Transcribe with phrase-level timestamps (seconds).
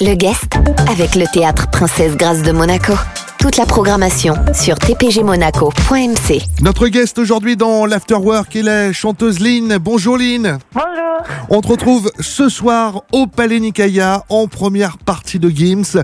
[0.00, 0.54] Le guest
[0.88, 2.94] avec le théâtre Princesse Grâce de Monaco.
[3.38, 6.42] Toute la programmation sur tpgmonaco.mc.
[6.60, 9.78] Notre guest aujourd'hui dans l'Afterwork est la chanteuse Lynn.
[9.78, 10.58] Bonjour Lynn.
[10.72, 11.02] Bonjour.
[11.48, 16.02] On te retrouve ce soir au Palais Nicaïa en première partie de Gims.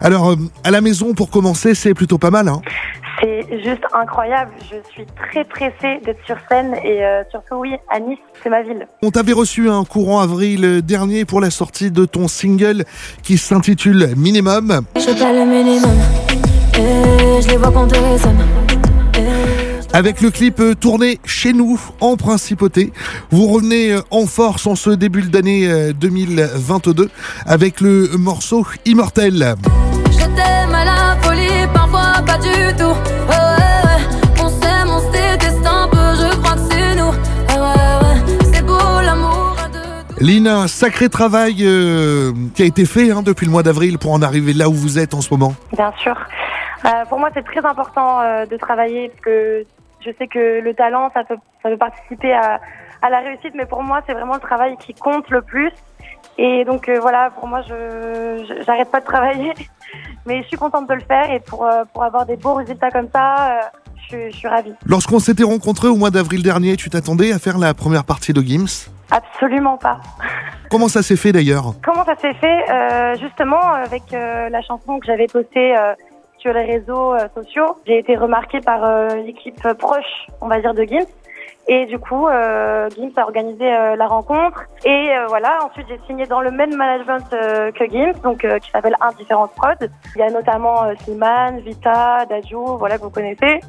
[0.00, 2.48] Alors, euh, à la maison pour commencer, c'est plutôt pas mal.
[2.48, 2.60] Hein
[3.24, 4.52] C'est juste incroyable.
[4.70, 8.62] Je suis très pressée d'être sur scène et euh, surtout, oui, à Nice, c'est ma
[8.62, 8.86] ville.
[9.02, 12.84] On t'avait reçu un courant avril dernier pour la sortie de ton single
[13.22, 14.82] qui s'intitule Minimum.
[14.96, 15.98] Je le minimum.
[16.74, 17.72] Et je les vois
[18.18, 18.44] sommes.
[19.94, 22.92] Avec le clip euh, tourné chez nous en principauté,
[23.30, 27.08] vous revenez euh, en force en ce début d'année euh, 2022
[27.46, 29.54] avec le morceau Immortel.
[40.24, 44.10] Lina, un sacré travail euh, qui a été fait hein, depuis le mois d'avril pour
[44.14, 45.52] en arriver là où vous êtes en ce moment.
[45.76, 46.16] Bien sûr.
[46.86, 49.66] Euh, pour moi, c'est très important euh, de travailler parce que
[50.00, 52.58] je sais que le talent, ça peut, ça peut participer à,
[53.02, 55.70] à la réussite, mais pour moi, c'est vraiment le travail qui compte le plus.
[56.38, 59.52] Et donc voilà, pour moi, je j'arrête pas de travailler,
[60.26, 63.08] mais je suis contente de le faire et pour pour avoir des beaux résultats comme
[63.14, 63.60] ça,
[63.96, 64.72] je, suis- je suis ravie.
[64.86, 68.40] Lorsqu'on s'était rencontrés au mois d'avril dernier, tu t'attendais à faire la première partie de
[68.40, 68.88] Gims?
[69.10, 69.98] Absolument pas.
[70.70, 71.74] Comment ça s'est fait d'ailleurs?
[71.84, 72.70] Comment ça s'est fait?
[72.70, 75.94] Euh, Justement, avec euh, la chanson que j'avais postée euh,
[76.38, 80.82] sur les réseaux sociaux, j'ai été remarquée par euh, l'équipe proche, on va dire, de
[80.84, 81.06] Gims.
[81.66, 84.64] Et du coup, euh, Gims a organisé euh, la rencontre.
[84.84, 88.58] Et euh, voilà, ensuite j'ai signé dans le même management euh, que Gims, donc euh,
[88.58, 89.90] qui s'appelle Indifférence Prod.
[90.14, 93.60] Il y a notamment euh, Slimane, Vita, Dadju, voilà que vous connaissez.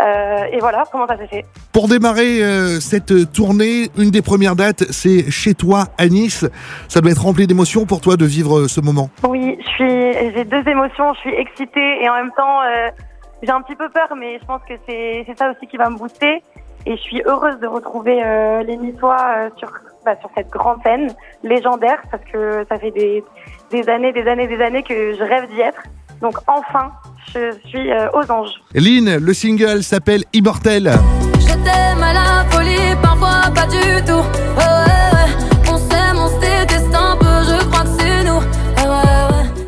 [0.00, 1.44] Euh, et voilà comment ça s'est fait.
[1.72, 6.46] Pour démarrer euh, cette tournée, une des premières dates, c'est chez toi à Nice.
[6.88, 9.10] Ça doit être rempli d'émotions pour toi de vivre ce moment.
[9.28, 11.12] Oui, je suis, j'ai deux émotions.
[11.14, 12.88] Je suis excitée et en même temps, euh,
[13.42, 15.90] j'ai un petit peu peur, mais je pense que c'est, c'est ça aussi qui va
[15.90, 16.42] me booster.
[16.86, 19.70] Et je suis heureuse de retrouver euh, les Niçois euh, sur,
[20.04, 21.10] bah, sur cette grande scène
[21.42, 23.24] légendaire, parce que ça fait des,
[23.70, 25.82] des années, des années, des années que je rêve d'y être.
[26.20, 26.92] Donc enfin,
[27.34, 28.52] je suis euh, aux anges.
[28.74, 30.92] Lynn, le single s'appelle Immortel.
[31.40, 34.22] Je t'aime à la folie, parfois pas du tout.
[34.58, 34.73] Oh,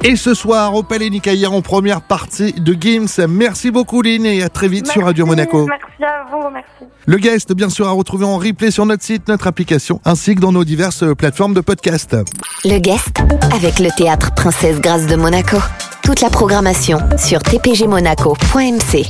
[0.04, 3.26] Et ce soir au Palais Nicaïa en première partie de Gims.
[3.28, 5.66] Merci beaucoup Lynn et à très vite sur Radio Monaco.
[5.66, 6.92] Merci à vous, merci.
[7.06, 10.40] Le guest, bien sûr, à retrouver en replay sur notre site, notre application, ainsi que
[10.40, 12.16] dans nos diverses plateformes de podcast.
[12.64, 13.16] Le guest
[13.54, 15.58] avec le théâtre Princesse Grâce de Monaco.
[16.02, 19.06] Toute la programmation sur tpgmonaco.mc.